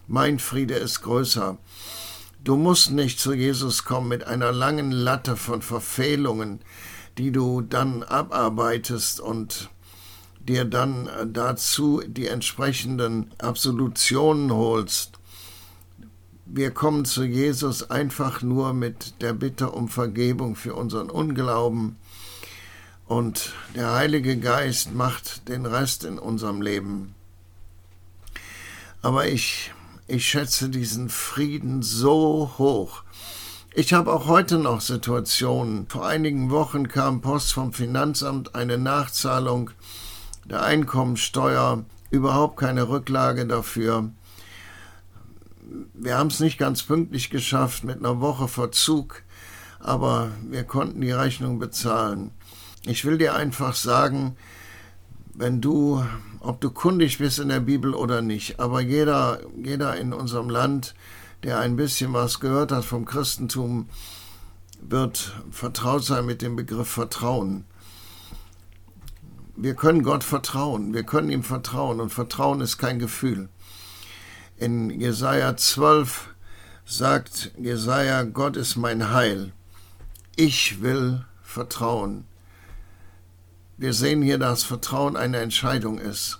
Mein 0.08 0.40
Friede 0.40 0.76
ist 0.76 1.02
größer. 1.02 1.58
Du 2.44 2.58
musst 2.58 2.92
nicht 2.92 3.20
zu 3.20 3.34
Jesus 3.34 3.86
kommen 3.86 4.10
mit 4.10 4.26
einer 4.26 4.52
langen 4.52 4.92
Latte 4.92 5.38
von 5.38 5.62
Verfehlungen, 5.62 6.60
die 7.18 7.32
du 7.32 7.62
dann 7.62 8.04
abarbeitest 8.04 9.22
und 9.22 9.70
dir 10.40 10.66
dann 10.66 11.10
dazu 11.32 12.02
die 12.06 12.28
entsprechenden 12.28 13.32
Absolutionen 13.38 14.52
holst. 14.52 15.20
Wir 16.46 16.72
kommen 16.72 17.06
zu 17.06 17.24
Jesus 17.24 17.90
einfach 17.90 18.42
nur 18.42 18.74
mit 18.74 19.22
der 19.22 19.32
Bitte 19.32 19.72
um 19.72 19.88
Vergebung 19.88 20.58
für 20.58 20.76
unseren 20.76 21.10
Unglauben 21.10 21.96
und 23.06 23.54
der 23.76 23.94
Heilige 23.94 24.38
Geist 24.38 24.94
macht 24.94 25.48
den 25.48 25.66
Rest 25.66 26.04
in 26.04 26.20
unserem 26.20 26.62
Leben. 26.62 27.16
Aber 29.02 29.28
ich, 29.28 29.72
ich 30.08 30.28
schätze 30.28 30.70
diesen 30.70 31.10
Frieden 31.10 31.82
so 31.82 32.52
hoch. 32.58 33.04
Ich 33.74 33.94
habe 33.94 34.14
auch 34.14 34.28
heute 34.28 34.60
noch 34.60 34.82
Situationen. 34.82 35.88
Vor 35.88 36.06
einigen 36.06 36.52
Wochen 36.52 36.88
kam 36.88 37.22
Post 37.22 37.54
vom 37.54 37.74
Finanzamt 37.74 38.56
eine 38.56 38.78
Nachzahlung 38.78 39.72
der 40.46 40.64
Einkommensteuer, 40.64 41.86
überhaupt 42.12 42.58
keine 42.58 42.90
Rücklage 42.90 43.48
dafür 43.48 44.12
wir 45.94 46.18
haben 46.18 46.28
es 46.28 46.40
nicht 46.40 46.58
ganz 46.58 46.84
pünktlich 46.84 47.30
geschafft 47.30 47.84
mit 47.84 48.00
einer 48.00 48.20
Woche 48.20 48.48
Verzug, 48.48 49.24
aber 49.80 50.32
wir 50.50 50.64
konnten 50.64 51.02
die 51.02 51.12
Rechnung 51.12 51.60
bezahlen. 51.60 52.32
Ich 52.86 53.06
will 53.06 53.18
dir 53.18 53.36
einfach 53.36 53.76
sagen, 53.76 54.36
wenn 55.34 55.62
du, 55.62 56.04
ob 56.44 56.60
du 56.60 56.70
kundig 56.70 57.18
bist 57.18 57.40
in 57.40 57.50
der 57.50 57.62
Bibel 57.62 57.94
oder 57.94 58.22
nicht, 58.22 58.60
aber 58.60 58.82
jeder, 58.82 59.40
jeder 59.56 59.96
in 59.96 60.14
unserem 60.14 60.50
Land, 60.50 60.94
der 61.44 61.60
ein 61.60 61.76
bisschen 61.78 62.14
was 62.14 62.40
gehört 62.40 62.72
hat 62.72 62.84
vom 62.84 63.06
Christentum, 63.06 63.88
wird 64.82 65.34
vertraut 65.52 66.04
sein 66.04 66.26
mit 66.26 66.42
dem 66.42 66.58
Begriff 66.58 66.90
Vertrauen. 66.90 67.64
Wir 69.56 69.74
können 69.76 70.04
Gott 70.04 70.24
vertrauen, 70.24 70.94
wir 70.94 71.04
können 71.04 71.30
ihm 71.30 71.44
vertrauen 71.44 72.02
und 72.02 72.10
Vertrauen 72.10 72.60
ist 72.60 72.78
kein 72.78 73.00
Gefühl. 73.00 73.50
In 74.58 74.90
Jesaja 74.90 75.56
12 75.56 76.30
sagt 76.86 77.52
Jesaja: 77.58 78.24
Gott 78.24 78.58
ist 78.58 78.76
mein 78.76 79.12
Heil. 79.12 79.54
Ich 80.36 80.82
will 80.82 81.24
vertrauen. 81.42 82.26
Wir 83.78 83.94
sehen 83.94 84.22
hier, 84.22 84.38
dass 84.38 84.64
Vertrauen 84.64 85.18
eine 85.18 85.38
Entscheidung 85.38 85.98
ist. 85.98 86.40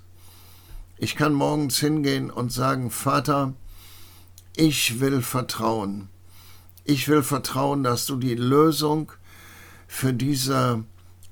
Ich 0.98 1.16
kann 1.16 1.34
morgens 1.34 1.80
hingehen 1.80 2.30
und 2.30 2.52
sagen: 2.52 2.92
Vater, 2.92 3.54
ich 4.56 5.00
will 5.00 5.22
vertrauen. 5.22 6.10
Ich 6.86 7.08
will 7.08 7.24
vertrauen, 7.24 7.84
dass 7.84 8.06
du 8.06 8.18
die 8.18 8.36
Lösung 8.36 9.12
für 9.88 10.14
diese 10.14 10.84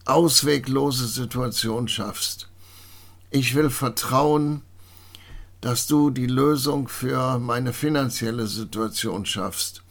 ausweglose 0.06 1.08
Situation 1.08 1.88
schaffst. 1.88 2.50
Ich 3.30 3.54
will 3.54 3.70
vertrauen, 3.70 4.62
dass 5.62 5.86
du 5.86 6.10
die 6.10 6.28
Lösung 6.28 6.88
für 6.88 7.38
meine 7.38 7.74
finanzielle 7.74 8.48
Situation 8.48 9.26
schaffst. 9.26 9.84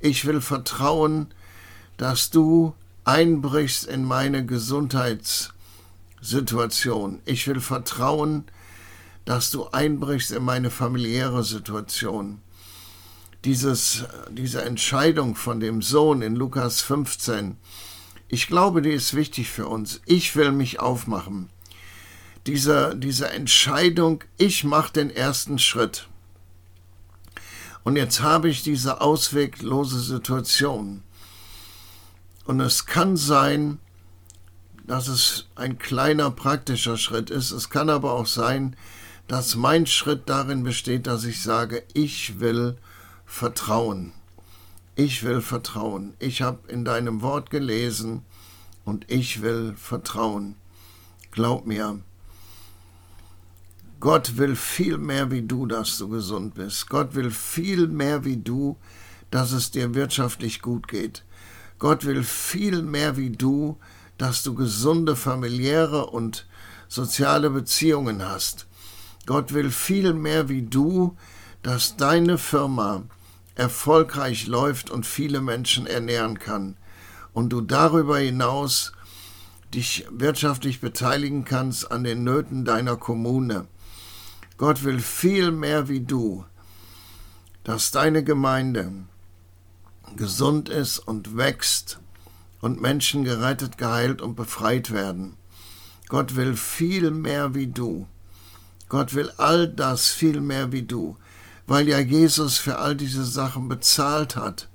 Ich 0.00 0.24
will 0.24 0.40
vertrauen, 0.40 1.32
dass 1.98 2.30
du 2.30 2.74
einbrichst 3.04 3.86
in 3.86 4.04
meine 4.04 4.44
Gesundheitssituation. 4.44 7.20
Ich 7.24 7.46
will 7.46 7.60
vertrauen, 7.60 8.44
dass 9.24 9.50
du 9.50 9.68
einbrichst 9.68 10.32
in 10.32 10.42
meine 10.42 10.70
familiäre 10.70 11.44
Situation. 11.44 12.42
Dieses, 13.44 14.04
diese 14.30 14.64
Entscheidung 14.64 15.36
von 15.36 15.60
dem 15.60 15.82
Sohn 15.82 16.22
in 16.22 16.34
Lukas 16.34 16.80
15, 16.80 17.58
ich 18.28 18.46
glaube, 18.46 18.80
die 18.82 18.92
ist 18.92 19.14
wichtig 19.14 19.50
für 19.50 19.68
uns. 19.68 20.00
Ich 20.06 20.34
will 20.34 20.52
mich 20.52 20.80
aufmachen 20.80 21.50
dieser, 22.46 22.94
diese 22.94 23.30
Entscheidung, 23.30 24.22
ich 24.36 24.64
mache 24.64 24.92
den 24.92 25.10
ersten 25.10 25.58
Schritt. 25.58 26.08
Und 27.84 27.96
jetzt 27.96 28.22
habe 28.22 28.48
ich 28.48 28.62
diese 28.62 29.00
ausweglose 29.00 30.00
Situation. 30.00 31.02
Und 32.44 32.60
es 32.60 32.86
kann 32.86 33.16
sein, 33.16 33.78
dass 34.86 35.08
es 35.08 35.46
ein 35.54 35.78
kleiner 35.78 36.30
praktischer 36.30 36.98
Schritt 36.98 37.30
ist. 37.30 37.52
Es 37.52 37.70
kann 37.70 37.88
aber 37.88 38.12
auch 38.12 38.26
sein, 38.26 38.76
dass 39.28 39.56
mein 39.56 39.86
Schritt 39.86 40.28
darin 40.28 40.62
besteht, 40.62 41.06
dass 41.06 41.24
ich 41.24 41.42
sage, 41.42 41.82
ich 41.94 42.40
will 42.40 42.76
vertrauen. 43.24 44.12
Ich 44.94 45.24
will 45.24 45.40
vertrauen. 45.40 46.14
Ich 46.18 46.42
habe 46.42 46.68
in 46.68 46.84
deinem 46.84 47.22
Wort 47.22 47.50
gelesen 47.50 48.22
und 48.84 49.10
ich 49.10 49.40
will 49.42 49.74
vertrauen. 49.76 50.56
Glaub 51.30 51.66
mir, 51.66 51.98
Gott 54.00 54.36
will 54.36 54.54
viel 54.54 54.98
mehr 54.98 55.30
wie 55.30 55.42
du, 55.42 55.66
dass 55.66 55.96
du 55.96 56.10
gesund 56.10 56.54
bist. 56.54 56.90
Gott 56.90 57.14
will 57.14 57.30
viel 57.30 57.88
mehr 57.88 58.24
wie 58.26 58.36
du, 58.36 58.76
dass 59.30 59.52
es 59.52 59.70
dir 59.70 59.94
wirtschaftlich 59.94 60.60
gut 60.60 60.86
geht. 60.88 61.24
Gott 61.78 62.04
will 62.04 62.22
viel 62.22 62.82
mehr 62.82 63.16
wie 63.16 63.30
du, 63.30 63.78
dass 64.18 64.42
du 64.42 64.54
gesunde 64.54 65.16
familiäre 65.16 66.06
und 66.06 66.46
soziale 66.88 67.50
Beziehungen 67.50 68.22
hast. 68.22 68.66
Gott 69.26 69.52
will 69.52 69.70
viel 69.70 70.12
mehr 70.14 70.48
wie 70.48 70.62
du, 70.62 71.16
dass 71.62 71.96
deine 71.96 72.38
Firma 72.38 73.04
erfolgreich 73.54 74.46
läuft 74.46 74.90
und 74.90 75.06
viele 75.06 75.40
Menschen 75.40 75.86
ernähren 75.86 76.38
kann 76.38 76.76
und 77.32 77.50
du 77.50 77.60
darüber 77.60 78.18
hinaus 78.18 78.92
dich 79.74 80.06
wirtschaftlich 80.10 80.80
beteiligen 80.80 81.44
kannst 81.44 81.90
an 81.90 82.04
den 82.04 82.22
Nöten 82.22 82.64
deiner 82.64 82.96
Kommune. 82.96 83.66
Gott 84.56 84.84
will 84.84 85.00
viel 85.00 85.50
mehr 85.50 85.88
wie 85.88 86.00
du, 86.00 86.44
dass 87.64 87.90
deine 87.90 88.22
Gemeinde 88.22 88.92
gesund 90.16 90.68
ist 90.68 90.98
und 90.98 91.36
wächst 91.36 92.00
und 92.60 92.80
Menschen 92.80 93.24
gerettet, 93.24 93.78
geheilt 93.78 94.22
und 94.22 94.36
befreit 94.36 94.90
werden. 94.90 95.36
Gott 96.08 96.36
will 96.36 96.56
viel 96.56 97.10
mehr 97.10 97.54
wie 97.54 97.66
du. 97.66 98.06
Gott 98.88 99.14
will 99.14 99.30
all 99.38 99.68
das 99.68 100.08
viel 100.08 100.40
mehr 100.40 100.72
wie 100.72 100.82
du, 100.82 101.16
weil 101.66 101.88
ja 101.88 101.98
Jesus 101.98 102.58
für 102.58 102.78
all 102.78 102.94
diese 102.94 103.24
Sachen 103.24 103.68
bezahlt 103.68 104.36
hat. 104.36 104.68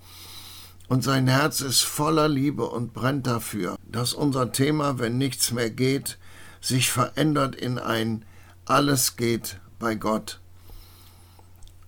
Und 0.87 1.03
sein 1.03 1.27
Herz 1.27 1.61
ist 1.61 1.81
voller 1.81 2.27
Liebe 2.27 2.65
und 2.65 2.93
brennt 2.93 3.27
dafür, 3.27 3.77
dass 3.85 4.13
unser 4.13 4.51
Thema, 4.51 4.97
wenn 4.97 5.17
nichts 5.17 5.51
mehr 5.51 5.69
geht, 5.69 6.17
sich 6.61 6.89
verändert 6.89 7.55
in 7.55 7.77
ein 7.77 8.25
Alles 8.65 9.15
geht 9.15 9.59
bei 9.77 9.95
Gott. 9.95 10.39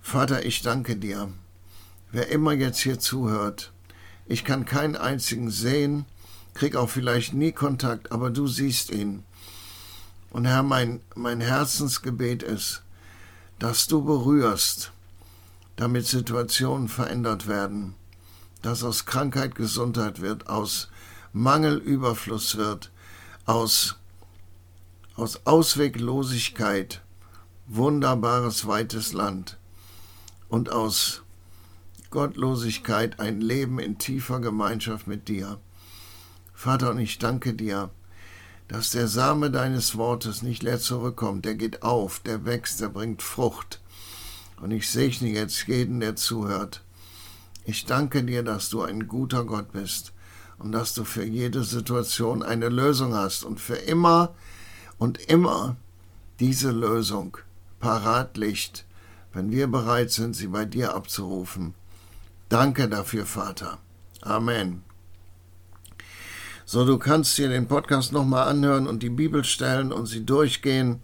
Vater, 0.01 0.45
ich 0.45 0.61
danke 0.61 0.95
dir. 0.95 1.31
Wer 2.11 2.27
immer 2.29 2.51
jetzt 2.51 2.79
hier 2.79 2.99
zuhört, 2.99 3.71
ich 4.25 4.43
kann 4.43 4.65
keinen 4.65 4.95
einzigen 4.95 5.49
sehen, 5.49 6.05
krieg 6.53 6.75
auch 6.75 6.89
vielleicht 6.89 7.33
nie 7.33 7.51
Kontakt, 7.51 8.11
aber 8.11 8.29
du 8.29 8.47
siehst 8.47 8.89
ihn. 8.91 9.23
Und 10.29 10.45
Herr, 10.45 10.63
mein, 10.63 11.01
mein 11.15 11.41
Herzensgebet 11.41 12.43
ist, 12.43 12.83
dass 13.59 13.87
du 13.87 14.03
berührst, 14.03 14.91
damit 15.75 16.05
Situationen 16.05 16.89
verändert 16.89 17.47
werden, 17.47 17.95
dass 18.61 18.83
aus 18.83 19.05
Krankheit 19.05 19.55
Gesundheit 19.55 20.21
wird, 20.21 20.47
aus 20.47 20.89
Mangel 21.33 21.77
Überfluss 21.77 22.57
wird, 22.57 22.91
aus, 23.45 23.95
aus 25.15 25.45
Ausweglosigkeit 25.45 27.01
wunderbares 27.67 28.67
weites 28.67 29.13
Land 29.13 29.57
und 30.49 30.71
aus 30.71 31.21
Gottlosigkeit 32.11 33.19
ein 33.19 33.41
Leben 33.41 33.79
in 33.79 33.97
tiefer 33.97 34.39
Gemeinschaft 34.39 35.07
mit 35.07 35.27
dir. 35.27 35.59
Vater, 36.53 36.91
und 36.91 36.99
ich 36.99 37.17
danke 37.17 37.53
dir, 37.53 37.89
dass 38.67 38.91
der 38.91 39.07
Same 39.07 39.49
deines 39.49 39.97
Wortes 39.97 40.41
nicht 40.41 40.61
leer 40.61 40.79
zurückkommt, 40.79 41.45
der 41.45 41.55
geht 41.55 41.83
auf, 41.83 42.19
der 42.19 42.45
wächst, 42.45 42.81
der 42.81 42.89
bringt 42.89 43.21
Frucht. 43.21 43.81
Und 44.61 44.71
ich 44.71 44.89
segne 44.91 45.29
jetzt 45.29 45.67
jeden, 45.67 45.99
der 45.99 46.15
zuhört. 46.15 46.83
Ich 47.65 47.85
danke 47.85 48.23
dir, 48.23 48.43
dass 48.43 48.69
du 48.69 48.81
ein 48.81 49.07
guter 49.07 49.45
Gott 49.45 49.71
bist 49.71 50.13
und 50.57 50.71
dass 50.71 50.93
du 50.93 51.03
für 51.03 51.23
jede 51.23 51.63
Situation 51.63 52.43
eine 52.43 52.69
Lösung 52.69 53.15
hast 53.15 53.43
und 53.43 53.59
für 53.59 53.75
immer 53.75 54.35
und 54.97 55.17
immer 55.17 55.77
diese 56.39 56.71
Lösung 56.71 57.37
parat 57.79 58.37
liegt, 58.37 58.85
wenn 59.33 59.51
wir 59.51 59.67
bereit 59.67 60.11
sind, 60.11 60.35
sie 60.35 60.47
bei 60.47 60.65
dir 60.65 60.93
abzurufen. 60.93 61.73
Danke 62.51 62.89
dafür, 62.89 63.25
Vater. 63.25 63.77
Amen. 64.19 64.83
So, 66.65 66.83
du 66.83 66.97
kannst 66.97 67.37
dir 67.37 67.47
den 67.47 67.69
Podcast 67.69 68.11
nochmal 68.11 68.49
anhören 68.49 68.87
und 68.87 69.03
die 69.03 69.09
Bibel 69.09 69.45
stellen 69.45 69.93
und 69.93 70.07
sie 70.07 70.25
durchgehen. 70.25 70.99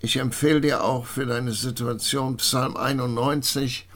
Ich 0.00 0.18
empfehle 0.18 0.60
dir 0.60 0.84
auch 0.84 1.06
für 1.06 1.24
deine 1.24 1.52
Situation 1.52 2.36
Psalm 2.36 2.76
91, 2.76 3.88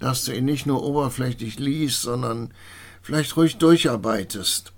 dass 0.00 0.26
du 0.26 0.36
ihn 0.36 0.44
nicht 0.44 0.66
nur 0.66 0.82
oberflächlich 0.82 1.58
liest, 1.58 2.02
sondern 2.02 2.52
vielleicht 3.00 3.34
ruhig 3.38 3.56
durcharbeitest 3.56 4.74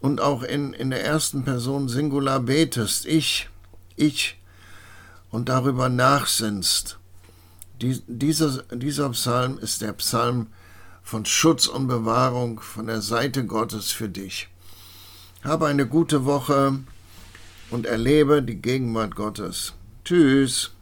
und 0.00 0.22
auch 0.22 0.42
in, 0.42 0.72
in 0.72 0.88
der 0.88 1.04
ersten 1.04 1.44
Person 1.44 1.90
Singular 1.90 2.40
betest. 2.40 3.04
Ich, 3.04 3.50
ich 3.96 4.40
und 5.30 5.50
darüber 5.50 5.90
nachsinnst. 5.90 6.98
Die, 7.82 8.02
dieser, 8.06 8.62
dieser 8.72 9.10
Psalm 9.10 9.58
ist 9.58 9.82
der 9.82 9.92
Psalm 9.92 10.46
von 11.06 11.24
Schutz 11.24 11.68
und 11.68 11.86
Bewahrung 11.86 12.58
von 12.58 12.88
der 12.88 13.00
Seite 13.00 13.46
Gottes 13.46 13.92
für 13.92 14.08
dich. 14.08 14.48
Habe 15.44 15.68
eine 15.68 15.86
gute 15.86 16.24
Woche 16.24 16.80
und 17.70 17.86
erlebe 17.86 18.42
die 18.42 18.56
Gegenwart 18.56 19.14
Gottes. 19.14 19.74
Tschüss. 20.04 20.72